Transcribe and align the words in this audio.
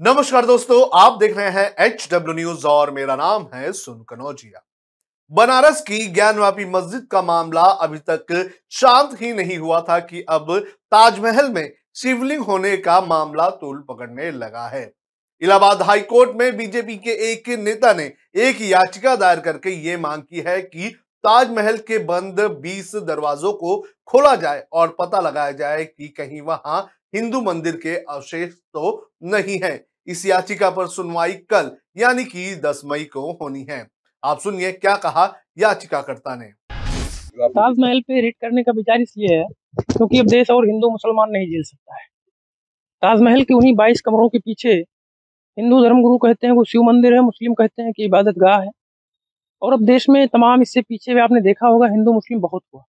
नमस्कार 0.00 0.46
दोस्तों, 0.46 0.88
आप 0.94 1.18
देख 1.18 1.36
रहे 1.36 1.48
हैं 1.50 1.86
एच 1.86 2.06
डब्ल्यू 2.12 2.34
न्यूज़ 2.34 2.66
और 2.66 2.90
मेरा 2.90 3.14
नाम 3.16 3.46
है 3.54 3.72
सुन 3.72 3.98
कनौजिया। 4.08 4.62
बनारस 5.32 5.80
की 5.80 6.06
ज्ञानवापी 6.06 6.64
मस्जिद 6.64 7.06
का 7.12 7.20
मामला 7.22 7.62
अभी 7.62 7.98
तक 8.10 8.52
शांत 8.70 9.10
ही 9.20 9.32
नहीं 9.32 9.58
हुआ 9.58 9.80
था 9.80 9.98
कि 9.98 10.22
अब 10.28 10.46
ताजमहल 10.92 11.50
में 11.50 11.72
शिवलिंग 11.96 12.44
होने 12.44 12.76
का 12.76 13.00
मामला 13.00 13.48
तूल 13.50 13.84
पकड़ने 13.88 14.30
लगा 14.30 14.66
है। 14.68 14.82
इलाहाबाद 15.42 15.82
हाईकोर्ट 15.82 16.30
में 16.36 16.56
बीजेपी 16.56 16.96
के 16.96 17.10
एक 17.32 17.48
नेता 17.58 17.92
ने 17.92 18.12
एक 18.36 18.60
याचिका 18.60 19.14
दायर 19.16 19.40
करके 19.40 19.70
ये 19.88 19.96
मांग 19.96 20.22
की 20.22 20.44
है 20.46 20.60
कि 20.62 20.88
ताजमहल 21.24 21.76
के 21.88 21.98
बंद 22.06 22.40
20 22.62 22.94
दरवाजों 22.96 23.52
को 23.52 23.76
खोला 24.06 24.34
जाए 24.36 24.64
और 24.72 24.96
पता 24.98 25.20
लगाया 25.20 25.52
जाए 25.52 25.84
कि 25.84 26.08
कहीं 26.08 26.40
वहाँ 26.40 26.80
हिंदू 27.14 27.40
मंदिर 27.42 27.76
के 27.76 27.96
अवशेष 27.96 28.50
तो 28.50 29.12
नहीं 29.24 29.60
है। 29.64 29.89
इस 30.10 30.26
याचिका 30.26 30.70
पर 30.70 30.86
सुनवाई 30.86 31.32
कल, 31.32 31.70
यानी 31.96 32.24
कि 32.24 32.54
10 32.56 32.82
मई 32.84 33.04
को 33.04 33.32
होनी 33.32 33.66
है। 33.70 33.86
आप 34.24 34.38
सुनिए 34.38 34.72
क्या 34.72 34.96
कहा 34.96 35.26
याचिकाकर्ता 35.58 36.34
ने। 36.36 36.46
ताजमहल 37.48 38.00
पे 38.00 38.20
रेट 38.20 38.34
करने 38.40 38.62
का 38.62 38.72
विचार 38.72 39.00
इसलिए 39.00 39.36
है, 39.38 39.44
क्योंकि 39.80 40.18
अब 40.18 40.26
देश 40.26 40.50
और 40.50 40.66
हिंदू 40.66 40.90
मुसलमान 40.90 41.30
नहीं 41.30 41.46
झेल 41.46 41.62
सकता 41.62 41.94
है। 41.94 42.06
ताजमहल 43.02 43.42
के 43.42 43.54
उन्हीं 43.54 43.74
बाईस 43.74 44.00
कमरों 44.00 44.28
के 44.28 44.38
पीछे 44.38 44.72
हिंदू 45.58 45.82
धर्मगुरु 45.84 46.18
कहते 46.18 46.46
हैं, 46.46 46.54
वो 46.54 46.64
शिव 46.64 46.82
मंदिर 46.82 47.14
है, 47.14 47.20
मुस्लिम 47.20 47.54
कहते 47.54 47.82
हैं 47.82 47.92
कि 47.92 48.04
इबादत 48.04 48.34
गाह 48.38 48.60
है। 48.60 48.70
और 49.62 49.72
अब 49.72 49.84
देश 49.84 50.08
में 50.08 50.28
तमाम 50.28 50.62
इससे 50.62 50.82
पीछे 50.82 51.14
भी 51.14 51.20
आपने 51.20 51.40
देखा 51.40 51.68
होगा, 51.68 51.86
हिंदू 51.86 52.12
मुस्लिम 52.12 52.40
बहुत 52.40 52.62
हुआ। 52.74 52.84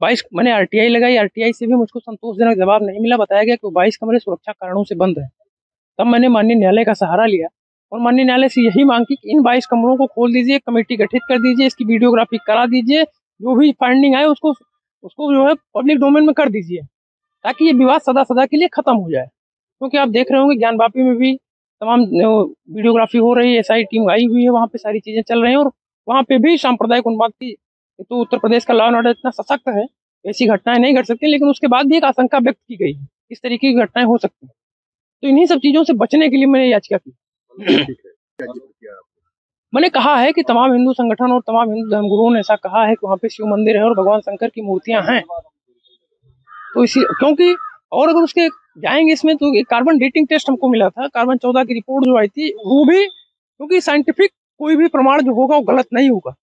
बाईस, 0.00 0.24
मैंने 0.34 0.52
आरटीआई 0.52 0.88
लगाई 0.88 1.16
आरटीआई 1.16 1.52
से 1.52 1.66
भी 1.66 1.74
मुझको 1.74 2.00
संतोषजनक 2.00 2.56
जवाब 2.56 2.82
नहीं 2.82 3.00
मिला, 3.00 3.16
बताया 3.16 3.42
गया 3.42 3.54
कि 3.54 3.70
बाईस 3.70 3.96
कमरे 3.96 4.18
सुरक्षा 4.18 4.52
कारणों 4.52 4.84
से 4.84 4.94
बंद 4.94 5.18
है। 5.18 5.28
तब 5.98 6.06
मैंने 6.06 6.28
माननीय 6.28 6.56
न्यायालय 6.56 6.84
का 6.84 6.92
सहारा 6.94 7.26
लिया 7.26 7.48
और 7.92 8.00
माननीय 8.00 8.24
न्यायालय 8.24 8.48
से 8.48 8.62
यही 8.62 8.84
मांग 8.84 9.04
की 9.06 9.14
कि 9.14 9.30
इन 9.32 9.42
बाईस 9.42 9.66
कमरों 9.66 9.96
को 9.96 10.06
खोल 10.06 10.32
दीजिए 10.32 10.58
कमेटी 10.60 10.96
गठित 10.96 11.22
कर 11.28 11.38
दीजिए, 11.38 11.66
इसकी 11.66 11.84
वीडियोग्राफी 11.84 12.38
करा 12.46 12.64
दीजिए, 12.66 13.04
जो 13.04 13.54
भी 13.56 13.72
फाइंडिंग 13.74 14.14
आए 14.16 14.24
उसको 14.26 14.52
उसको 15.04 15.32
जो 15.34 15.46
है 15.46 15.54
पब्लिक 15.74 15.98
डोमेन 15.98 16.24
में 16.26 16.32
कर 16.34 16.48
दीजिए, 16.50 16.80
ताकि 17.44 17.64
ये 17.64 17.72
विवाद 17.74 18.00
सदा 18.00 18.22
सदा 18.24 18.46
के 18.46 18.56
लिए 18.56 18.68
खत्म 18.68 18.94
हो 18.94 19.10
जाए। 19.10 19.26
क्योंकि 19.26 19.98
आप 19.98 20.08
देख 20.10 20.30
रहे 20.32 20.40
होंगे 20.40 20.56
ज्ञान 20.58 20.76
वापी 20.76 21.02
में 21.02 21.16
भी 21.16 21.34
तमाम 21.82 22.00
वीडियोग्राफी 22.00 23.18
हो 23.18 23.32
रही 23.34 23.52
है, 23.52 23.58
एसआई 23.58 23.84
टीम 23.84 24.10
आई 24.10 24.24
हुई 24.26 24.42
है, 24.42 24.48
वहाँ 24.50 24.66
पे 24.66 24.78
सारी 24.78 25.00
चीज़ें 25.00 25.22
चल 25.22 25.42
रही 25.42 25.52
हैं 25.52 25.58
और 25.58 25.70
वहाँ 26.08 26.22
पे 26.22 26.38
भी 26.38 26.56
सांप्रदायिक 26.58 27.06
उन्माद 27.06 27.30
की 27.32 27.54
तो 28.00 28.20
उत्तर 28.20 28.38
प्रदेश 28.38 28.64
का 28.64 28.74
लॉ 28.74 28.86
एंड 28.86 28.96
ऑर्डर 28.96 29.10
इतना 29.10 29.30
सशक्त 29.32 29.68
है, 29.68 29.86
ऐसी 30.24 30.46
घटनाएँ 30.46 30.78
नहीं 30.78 30.94
घट 30.94 31.06
सकती, 31.06 31.26
लेकिन 31.26 31.48
उसके 31.48 31.66
बाद 31.68 31.86
भी 31.86 31.96
एक 31.96 32.04
आशंका 32.04 32.38
व्यक्त 32.38 32.58
की 32.68 32.76
गई 32.76 32.92
है, 32.92 33.06
इस 33.30 33.40
तरीके 33.42 33.72
की 33.72 33.80
घटनाएँ 33.80 34.06
हो 34.06 34.18
सकती 34.18 34.46
हैं। 34.46 34.52
तो 35.22 35.28
इन्हीं 35.28 35.46
सब 35.46 35.58
चीज़ों 35.58 35.84
से 35.84 35.92
बचने 35.92 36.28
के 36.28 36.36
लिए 36.36 36.46
मैंने 36.46 36.68
याचिका 36.68 36.98
की। 36.98 37.12
मैंने 39.72 39.88
कहा 39.88 40.14
है 40.16 40.32
कि 40.32 40.42
तमाम 40.42 40.72
हिंदू 40.72 40.92
संगठन 40.92 41.32
और 41.32 41.40
तमाम 41.40 41.72
हिंदू 41.72 41.90
धर्मगुरुओं 41.90 42.30
ने 42.30 42.40
ऐसा 42.40 42.56
कहा 42.56 42.84
है 42.84 42.94
कि 42.94 43.00
वहाँ 43.04 43.16
पे 43.16 43.28
शिव 43.28 43.46
मंदिर 43.46 43.76
है 43.76 43.82
और 43.82 43.94
भगवान 43.94 44.20
शंकर 44.20 44.48
की 44.48 44.62
मूर्तियाँ 44.62 45.02
हैं। 45.02 45.22
तो 46.74 46.84
इसी, 46.84 47.00
क्योंकि 47.00 47.56
और 47.92 48.08
अगर 48.08 48.20
उसके 48.20 48.48
जाएँगे 48.78 49.12
इसमें 49.12 49.36
तो 49.36 49.54
एक 49.58 49.66
कार्बन 49.66 49.98
डेटिंग 49.98 50.26
टेस्ट 50.28 50.48
हमको 50.48 50.68
मिला 50.68 50.88
था। 50.88 51.06
कार्बन 51.06 51.36
चौदह 51.36 51.64
की 51.64 51.74
रिपोर्ट 51.74 52.04
जो 52.04 52.18
आई 52.18 52.28
थी, 52.28 52.50
वो 52.50 52.84
भी, 52.84 53.06
क्योंकि 53.06 53.80
साइंटिफिक 53.80 54.30
कोई 54.58 54.76
भी 54.76 54.88
प्रमाण 54.88 55.22
जो 55.22 55.34
होगा 55.34 55.56
वो 55.56 55.62
गलत 55.62 55.86
नहीं 55.92 56.10
होगा। 56.10 56.34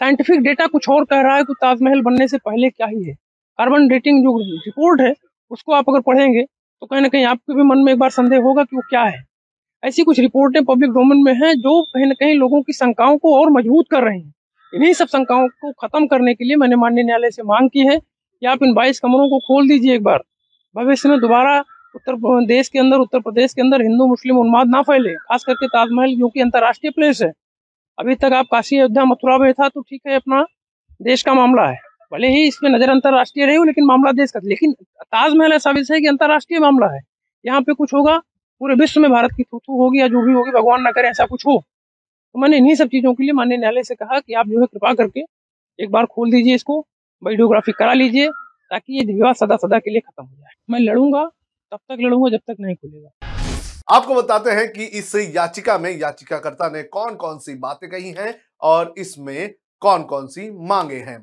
साइंटिफिक 0.00 0.40
डेटा 0.40 0.66
कुछ 0.66 0.88
और 0.88 1.04
कह 1.04 1.20
रहा 1.20 1.36
है 1.36 1.44
कि 1.44 1.54
ताजमहल 1.60 2.02
बनने 2.02 2.28
से 2.28 2.38
पहले 2.38 2.70
क्या 2.70 2.86
ही 2.86 3.02
है। 3.04 3.14
कार्बन 3.58 3.88
डेटिंग 3.88 4.22
जो 4.24 4.38
रिपोर्ट 4.38 5.00
है, 5.00 5.14
उसको 5.50 5.72
आप 5.72 5.84
अगर 5.88 6.00
पढ़ेंगे 6.00 6.44
तो 6.82 6.86
कहीं 6.86 7.00
ना 7.00 7.08
कहीं 7.08 7.24
आपके 7.24 7.54
भी 7.54 7.62
मन 7.62 7.78
में 7.78 7.92
एक 7.92 7.98
बार 7.98 8.10
संदेह 8.10 8.40
होगा 8.40 8.62
कि 8.64 8.76
वो 8.76 8.82
क्या 8.90 9.02
है। 9.02 9.22
ऐसी 9.82 10.02
कुछ 10.02 10.18
रिपोर्टें 10.20 10.64
पब्लिक 10.64 10.90
डोमेन 10.90 11.22
में 11.22 11.32
हैं 11.34 11.54
जो 11.54 11.82
कहीं 11.84 12.06
ना 12.06 12.14
कहीं 12.14 12.34
लोगों 12.34 12.60
की 12.62 12.72
शंकाओं 12.72 13.18
को 13.18 13.34
और 13.40 13.50
मज़बूत 13.50 13.86
कर 13.90 14.04
रही 14.04 14.20
हैं। 14.20 14.32
इन्हीं 14.72 14.92
सब 14.92 15.06
शंकाओं 15.06 15.48
को 15.48 15.72
खत्म 15.72 16.06
करने 16.06 16.34
के 16.34 16.44
लिए 16.44 16.56
मैंने 16.56 16.76
माननीय 16.76 17.04
न्यायालय 17.04 17.30
से 17.30 17.42
मांग 17.42 17.68
की 17.70 17.86
है 17.86 17.98
कि 17.98 18.46
आप 18.46 18.62
इन 18.62 18.74
बाईस 18.74 19.00
कमरों 19.00 19.28
को 19.30 19.38
खोल 19.38 19.68
दीजिए 19.68 19.94
एक 19.94 20.02
बार। 20.02 20.22
भविष्य 20.76 21.08
में 21.08 21.18
दोबारा 21.20 21.58
उत्तर 21.94 22.44
देश 22.46 22.68
के 22.68 22.78
अंदर, 22.78 22.96
उत्तर 22.96 23.20
प्रदेश 23.20 23.54
के 23.54 23.62
अंदर 23.62 23.82
हिंदू, 23.82 24.06
मुस्लिम 24.06 24.38
उन्माद 24.38 24.68
ना 24.68 24.82
फैले, 24.82 25.14
खास 25.14 25.44
करके 25.44 25.66
ताजमहल 25.66 26.14
जो 26.16 26.28
कि 26.28 26.40
अंतर्राष्ट्रीय 26.40 26.90
प्लेस 26.90 27.22
है। 27.22 27.32
अभी 27.98 28.14
तक 28.14 28.32
आप 28.32 28.46
काशी 28.52 28.78
अयोध्या 28.78 29.04
मथुरा 29.04 29.38
में 29.38 29.52
था 29.52 29.68
तो 29.68 29.80
ठीक 29.80 30.00
है, 30.08 30.14
अपना 30.14 30.44
देश 31.00 31.22
का 31.22 31.34
मामला 31.34 31.66
है। 31.66 31.78
भले 32.14 32.28
ही 32.28 32.46
इसमें 32.48 32.70
नज़र 32.70 32.90
अंतरराष्ट्रीय 32.90 33.46
रही 33.46 33.56
हो, 33.56 33.62
लेकिन 33.64 33.84
मामला 33.84 34.10
देश 34.12 34.30
का 34.30 34.40
लेकिन 34.44 34.72
ताजमहल 34.72 35.52
ऐसा 35.52 35.70
विषय 35.70 35.94
है 35.94 36.00
कि 36.00 36.06
अंतरराष्ट्रीय 36.06 36.60
मामला 36.60 36.86
है। 36.94 37.00
यहाँ 37.44 37.60
पे 37.60 37.74
कुछ 37.74 37.94
होगा, 37.94 38.16
पूरे 38.60 38.74
विश्व 38.74 39.00
में 39.00 39.10
भारत 39.10 39.30
की 39.36 39.42
थूथू 39.42 39.78
होगी 39.78 40.00
या 40.00 40.06
जो 40.08 40.22
भी 40.22 40.32
होगी, 40.32 40.50
भगवान 40.50 40.82
ना 40.82 40.90
करे, 40.90 41.08
ऐसा 41.08 41.26
कुछ 41.26 41.46
हो। 41.46 41.58
तो 42.34 42.40
मैंने 42.40 42.56
इन्हीं 42.56 42.74
सब 42.74 42.88
चीज़ों 42.88 43.14
के 43.14 43.22
लिए 43.22 43.32
माननीय 43.32 43.58
न्यायालय 43.58 43.82
से 43.82 43.94
कहा 43.94 44.20
कि 44.20 44.34
आप 44.34 44.46
जो 44.46 44.60
है 44.60 44.66
कृपा 44.66 44.92
करके 44.94 45.24
एक 45.78 45.90
बार 45.90 46.06
खोल 46.06 46.30
दीजिए 46.30 46.54
इसको, 46.54 46.78
वीडियोग्राफी 47.22 47.72
करा 47.72 47.92
लीजिए, 47.92 48.28
ताकि 48.70 48.98
ये 48.98 49.04
विवाद 49.06 49.34
सदा 49.34 49.56
सदा 49.56 49.78
के 49.78 49.90
लिए 49.90 50.00
खत्म 50.00 50.24
हो 50.24 50.36
जाए। 50.36 50.54
मैं 50.70 50.80
लड़ूँगा, 50.80 51.24
तब 51.72 51.78
तक 51.78 51.96
लड़ूँगा, 52.00 52.30
जब 52.30 52.40
तक 52.46 52.56
नहीं 52.60 52.74
खुलेगा। 52.74 53.10
आपको 53.88 54.14
बताते 54.14 54.50
हैं 54.50 54.72
कि 54.72 54.84
इस 54.98 55.14
याचिका 55.36 55.78
में 55.78 55.90
याचिकाकर्ता 55.90 56.68
ने 56.68 56.82
कौन 56.82 57.14
कौन 57.16 57.38
सी 57.38 57.54
बातें 57.58 57.88
कही 57.90 58.10
हैं 58.10 58.34
और 58.62 58.94
इसमें 58.98 59.54
कौन 59.82 60.02
कौन 60.04 60.26
सी 60.26 60.50
मांगे 60.68 60.96
हैं। 60.96 61.22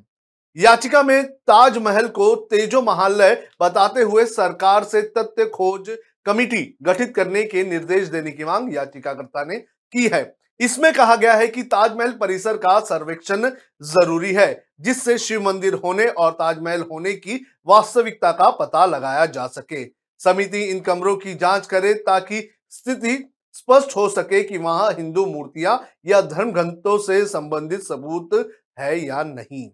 याचिका 0.57 1.01
में 1.03 1.23
ताजमहल 1.23 2.07
को 2.07 2.35
तेजो 2.51 2.81
महालय 2.81 3.35
बताते 3.61 4.01
हुए 4.01 4.25
सरकार 4.25 4.83
से 4.83 5.01
तथ्य 5.17 5.45
खोज 5.45 5.89
कमिटी 6.25 6.63
गठित 6.83 7.13
करने 7.15 7.43
के 7.43 7.63
निर्देश 7.63 8.07
देने 8.07 8.31
की 8.31 8.45
मांग 8.45 8.73
याचिकाकर्ता 8.75 9.43
ने 9.43 9.57
की 9.57 10.07
है। 10.07 10.23
इसमें 10.59 10.91
कहा 10.93 11.15
गया 11.15 11.33
है 11.33 11.47
कि 11.47 11.63
ताजमहल 11.63 12.11
परिसर 12.11 12.57
का 12.57 12.79
सर्वेक्षण 12.79 13.49
ज़रूरी 13.83 14.33
है, 14.33 14.63
जिससे 14.81 15.17
शिव 15.17 15.41
मंदिर 15.41 15.73
होने 15.75 16.07
और 16.07 16.31
ताजमहल 16.31 16.81
होने 16.81 17.13
की 17.13 17.41
वास्तविकता 17.67 18.31
का 18.31 18.49
पता 18.51 18.85
लगाया 18.85 19.25
जा 19.27 19.47
सके। 19.47 19.83
समिति 20.21 20.63
इन 20.63 20.79
कमरों 20.81 21.15
की 21.15 21.33
जाँच 21.35 21.67
करे 21.67 21.93
ताकि 21.95 22.47
स्थिति 22.69 23.17
स्पष्ट 23.55 23.95
हो 23.95 24.07
सके 24.09 24.43
कि 24.43 24.57
वहाँ 24.57 24.91
हिंदू 24.91 25.25
मूर्तियाँ 25.25 25.81
या 26.05 26.21
धर्म 26.23 26.51
ग्रंथों 26.51 26.97
से 26.97 27.25
संबंधित 27.27 27.81
सबूत 27.81 28.49
है 28.79 28.97
या 28.99 29.23
नहीं। 29.25 29.69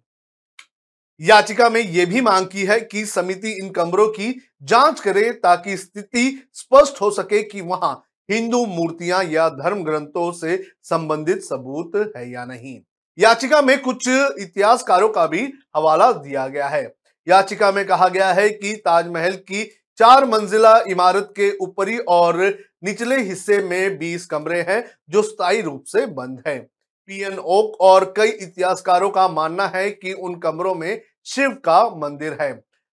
याचिका 1.21 1.69
में 1.69 1.81
यह 1.81 2.05
भी 2.05 2.21
मांग 2.21 2.45
की 2.47 2.63
है 2.65 2.79
कि 2.79 3.05
समिति 3.05 3.51
इन 3.51 3.69
कमरों 3.69 4.07
की 4.07 4.41
जाँच 4.63 4.99
करे 4.99 5.31
ताकि 5.33 5.77
स्थिति 5.77 6.49
स्पष्ट 6.53 7.01
हो 7.01 7.11
सके 7.11 7.41
कि 7.43 7.61
वहाँ 7.61 8.03
हिंदू 8.31 8.65
मूर्तियाँ 8.65 9.23
या 9.23 9.49
धर्म 9.49 9.83
ग्रंथों 9.83 10.31
से 10.31 10.57
संबंधित 10.83 11.41
सबूत 11.41 12.13
है 12.17 12.29
या 12.31 12.45
नहीं 12.45 12.79
याचिका 13.17 13.61
में 13.61 13.81
कुछ 13.81 14.07
इतिहासकारों 14.07 15.09
का 15.09 15.25
भी 15.27 15.53
हवाला 15.75 16.11
दिया 16.11 16.47
गया 16.47 16.67
है 16.67 16.83
याचिका 17.27 17.71
में 17.71 17.85
कहा 17.85 18.07
गया 18.07 18.31
है 18.33 18.49
कि 18.49 18.73
ताजमहल 18.75 19.35
की 19.35 19.63
चार 19.97 20.25
मंजिला 20.25 20.77
इमारत 20.87 21.33
के 21.35 21.51
ऊपरी 21.57 21.97
और 21.97 22.37
निचले 22.83 23.21
हिस्से 23.21 23.57
में 23.57 23.99
20 23.99 24.25
कमरे 24.25 24.61
हैं 24.61 24.83
जो 25.09 25.21
स्थायी 25.21 25.61
रूप 25.61 25.83
से 25.87 26.05
बंद 26.05 26.43
हैं। 26.47 26.67
पीएन 27.09 27.37
ओक 27.39 27.81
और 27.81 28.13
कई 28.17 28.29
इतिहासकारों 28.29 29.09
का 29.09 29.27
मानना 29.27 29.67
है 29.67 29.89
कि 29.91 30.13
उन 30.13 30.35
कमरों 30.35 30.75
में 30.75 31.01
शिव 31.25 31.51
का 31.65 31.83
मंदिर 31.97 32.37
है। 32.41 32.51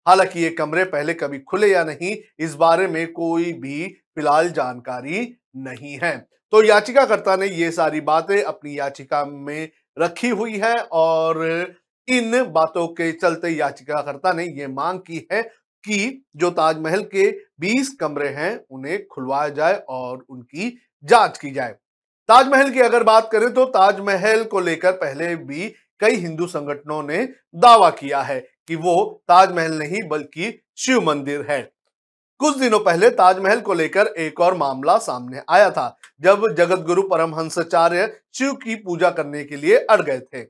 हालाँकि 0.06 0.40
ये 0.40 0.50
कमरे 0.50 0.84
पहले 0.84 1.14
कभी 1.14 1.38
खुले 1.40 1.68
या 1.68 1.84
नहीं, 1.84 2.16
इस 2.38 2.54
बारे 2.54 2.86
में 2.88 3.12
कोई 3.12 3.52
भी 3.52 3.88
फ़िलहाल 4.14 4.50
जानकारी 4.50 5.36
नहीं 5.56 5.98
है। 6.02 6.16
तो 6.52 6.62
याचिकाकर्ता 6.62 7.36
ने 7.36 7.46
ये 7.46 7.70
सारी 7.70 8.00
बातें 8.00 8.42
अपनी 8.42 8.78
याचिका 8.78 9.24
में 9.24 9.68
रखी 9.98 10.28
हुई 10.28 10.58
है 10.58 10.74
और 10.92 11.44
इन 12.08 12.42
बातों 12.52 12.86
के 12.88 13.12
चलते 13.12 13.48
याचिकाकर्ता 13.48 14.32
ने 14.32 14.44
ये 14.44 14.66
मांग 14.66 14.98
की 15.00 15.26
है 15.32 15.42
कि 15.84 16.24
जो 16.36 16.50
ताजमहल 16.50 17.02
के 17.14 17.30
20 17.60 17.94
कमरे 18.00 18.28
हैं, 18.28 18.60
उन्हें 18.70 19.06
खुलवाया 19.06 19.48
जाए 19.48 19.74
और 19.88 20.24
उनकी 20.28 20.78
जाँच 21.04 21.38
की 21.38 21.50
जाए। 21.50 21.74
ताजमहल 22.28 22.70
की 22.70 22.80
अगर 22.80 23.02
बात 23.02 23.28
करें 23.32 23.52
तो 23.54 23.64
ताजमहल 23.64 24.44
को 24.44 24.60
लेकर 24.60 24.92
पहले 24.92 25.34
भी 25.36 25.68
कई 26.00 26.16
हिंदू 26.16 26.46
संगठनों 26.46 27.02
ने 27.02 27.24
दावा 27.54 27.90
किया 27.90 28.20
है 28.22 28.38
कि 28.68 28.76
वो 28.76 29.22
ताजमहल 29.28 29.72
नहीं, 29.72 30.02
बल्कि 30.08 30.58
शिव 30.76 31.00
मंदिर 31.00 31.46
है। 31.50 31.60
कुछ 32.40 32.56
दिनों 32.56 32.78
पहले 32.80 33.10
ताजमहल 33.10 33.60
को 33.60 33.74
लेकर 33.74 34.06
एक 34.06 34.40
और 34.40 34.54
मामला 34.54 34.96
सामने 34.98 35.42
आया 35.50 35.70
था, 35.70 35.96
जब 36.20 36.48
जगत 36.54 36.80
गुरु 36.80 37.02
परमहंसाचार्य 37.02 38.06
शिव 38.34 38.52
की 38.54 38.74
पूजा 38.74 39.10
करने 39.10 39.44
के 39.44 39.56
लिए 39.56 39.76
अड़ 39.76 40.00
गए 40.02 40.18
थे। 40.18 40.42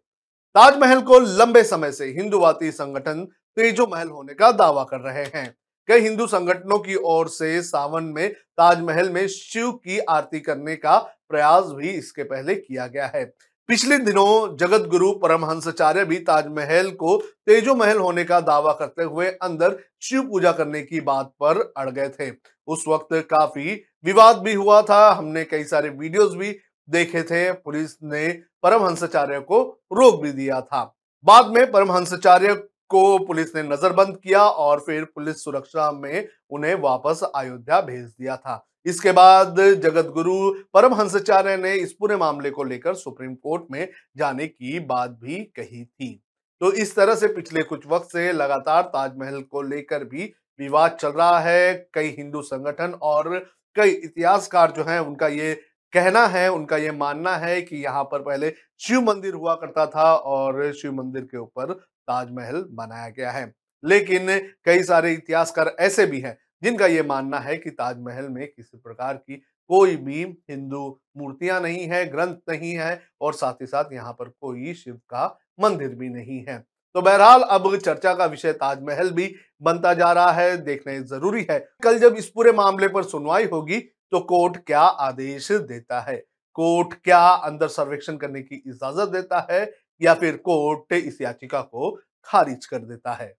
ताजमहल 0.55 1.01
को 1.01 1.19
लंबे 1.19 1.63
समय 1.65 1.93
से 1.93 2.07
हिंदुवादी 2.07 2.71
संगठन 2.71 3.25
तेजो 3.57 3.87
महल 3.87 4.09
होने 4.09 4.35
का 4.35 4.51
दावा 4.53 4.85
कर 4.85 5.01
रहे 5.01 5.25
हैं। 5.35 5.55
कई 5.89 6.01
हिंदू 6.01 6.27
संगठनों 6.27 6.79
की 6.79 6.95
ओर 6.95 7.29
से 7.29 7.63
सावन 7.63 8.05
में 8.05 8.33
ताजमहल 8.33 9.11
में 9.11 9.27
शिव 9.29 9.71
की 9.73 9.99
आरती 9.99 10.41
करने 10.41 10.77
का 10.77 10.99
प्रयास 11.33 11.65
भी 11.67 11.91
इसके 11.91 12.23
पहले 12.25 12.55
किया 12.55 12.87
गया 12.87 13.11
है। 13.15 13.25
पिछले 13.69 13.99
दिनों 13.99 14.57
जगत 14.57 14.89
गुरु 14.89 15.11
परमहंसाचार्य 15.13 16.05
भी 16.05 16.19
ताजमहल 16.19 16.91
को 16.91 17.17
तेजो 17.47 17.75
महल 17.75 17.99
होने 17.99 18.25
का 18.25 18.41
दावा 18.41 18.73
करते 18.73 19.03
हुए 19.03 19.27
अंदर 19.43 19.77
शिव 20.03 20.23
पूजा 20.23 20.53
करने 20.53 20.83
की 20.83 21.01
बात 21.01 21.33
पर 21.41 21.61
अड़ 21.77 21.89
गए 21.91 22.09
थे। 22.09 22.31
उस 22.69 22.85
वक्त 22.89 23.15
काफ़ी 23.31 23.75
विवाद 24.05 24.39
भी 24.39 24.55
हुआ 24.55 24.81
था, 24.83 25.11
हमने 25.13 25.45
कई 25.45 25.65
सारे 25.65 25.89
वीडियोस 25.89 26.35
भी 26.35 26.57
देखे 26.89 27.23
थे, 27.23 27.53
पुलिस 27.53 27.97
ने 28.03 28.29
परमहंसाचार्य 28.63 29.41
को 29.41 29.63
रोक 29.93 30.23
भी 30.23 30.33
दिया 30.33 30.61
था। 30.61 30.83
बाद 31.25 31.47
में 31.47 31.71
परमहंसाचार्य 31.73 32.55
को 32.91 33.19
पुलिस 33.19 33.55
ने 33.57 33.63
नजरबंद 33.63 34.17
किया 34.17 34.43
और 34.43 34.81
फिर 34.81 35.05
पुलिस 35.05 35.45
सुरक्षा 35.45 35.91
में 35.93 36.29
उन्हें 36.51 36.75
वापस 36.75 37.21
अयोध्या 37.35 37.81
भेज 37.81 38.05
दिया 38.05 38.37
था। 38.37 38.55
इसके 38.87 39.13
बाद 39.13 39.61
जगत 39.83 40.07
गुरु 40.07 40.51
परमहंसाचार्य 40.75 41.57
ने 41.57 41.75
इस 41.75 41.93
पूरे 41.93 42.17
मामले 42.17 42.51
को 42.51 42.65
लेकर 42.65 42.95
सुप्रीम 42.95 43.35
कोर्ट 43.35 43.65
में 43.71 43.89
जाने 44.17 44.47
की 44.47 44.79
बात 44.81 45.11
भी 45.23 45.39
कही 45.57 45.85
थी। 45.85 46.23
तो 46.61 46.73
इस 46.73 46.95
तरह 46.97 47.15
से 47.15 47.29
पिछले 47.29 47.63
कुछ 47.63 47.87
वक्त 47.87 48.13
से 48.13 48.33
लगातार 48.33 48.83
ताजमहल 48.83 49.41
को 49.43 49.63
लेकर 49.63 50.05
भी 50.05 50.33
विवाद 50.61 50.97
चल 51.01 51.09
रहा 51.09 51.39
है। 51.39 51.75
कई 51.95 52.15
हिंदू 52.19 52.43
संगठन 52.43 52.93
और 53.03 53.39
कई 53.77 53.91
इतिहासकार 53.91 54.71
जो 54.71 54.85
हैं, 54.85 54.99
उनका 55.01 55.29
ये 55.29 55.55
कहना 55.93 56.27
है, 56.27 56.51
उनका 56.53 56.77
ये 56.77 56.91
मानना 56.91 57.37
है 57.37 57.61
कि 57.63 57.77
यहाँ 57.77 58.05
पर 58.05 58.23
पहले 58.23 58.53
शिव 58.81 59.01
मंदिर 59.01 59.35
हुआ 59.35 59.55
करता 59.55 59.87
था 59.87 60.15
और 60.15 60.73
शिव 60.73 60.93
मंदिर 60.93 61.23
के 61.23 61.39
ऊपर 61.39 61.73
ताजमहल 61.73 62.65
बनाया 62.71 63.09
गया 63.09 63.31
है। 63.31 63.53
लेकिन 63.85 64.39
कई 64.65 64.83
सारे 64.83 65.13
इतिहासकार 65.13 65.75
ऐसे 65.81 66.07
भी 66.07 66.21
हैं 66.21 66.37
जिनका 66.63 66.87
ये 66.87 67.03
मानना 67.03 67.39
है 67.39 67.57
कि 67.57 67.71
ताजमहल 67.71 68.29
में 68.29 68.47
किसी 68.47 68.77
प्रकार 68.79 69.15
की 69.15 69.43
कोई 69.71 69.97
भी 69.97 70.23
हिंदू 70.51 70.99
मूर्तियाँ 71.19 71.61
नहीं 71.61 71.87
है, 71.87 72.05
ग्रंथ 72.07 72.37
नहीं 72.49 72.73
है 72.73 73.01
और 73.21 73.35
साथ 73.35 73.61
ही 73.63 73.67
साथ 73.67 73.93
यहाँ 73.93 74.13
पर 74.13 74.29
कोई 74.31 74.75
शिव 74.75 74.95
का 75.11 75.27
मंदिर 75.61 75.95
भी 75.95 76.09
नहीं 76.09 76.45
है। 76.49 76.59
तो 76.95 77.03
बहरहाल 77.03 77.43
अब 77.43 77.77
चर्चा 77.77 78.13
का 78.15 78.25
विषय 78.27 78.53
ताजमहल 78.55 79.11
भी 79.11 79.35
बनता 79.63 79.93
जा 79.95 80.13
रहा 80.13 80.33
है, 80.33 80.57
देखना 80.57 80.99
ज़रूरी 81.09 81.47
है। 81.51 81.59
कल 81.83 81.99
जब 81.99 82.17
इस 82.17 82.29
पूरे 82.29 82.53
मामले 82.53 82.89
पर 82.89 83.03
सुनवाई 83.05 83.45
होगी 83.45 83.79
तो 84.13 84.21
कोर्ट 84.23 84.57
क्या 84.67 84.81
आदेश 84.81 85.51
देता 85.53 86.01
है? 86.01 86.17
कोर्ट 86.59 86.95
क्या 86.95 87.21
अंदर 87.21 87.69
सर्वेक्षण 87.69 88.17
करने 88.17 88.43
की 88.43 88.63
इजाज़त 88.67 89.09
देता 89.09 89.47
है 89.51 89.71
या 90.01 90.15
फिर 90.15 90.37
कोर्ट 90.39 90.93
इस 90.93 91.21
याचिका 91.21 91.61
को 91.63 91.91
खारिज 92.29 92.67
कर 92.67 92.79
देता 92.79 93.13
है? 93.13 93.35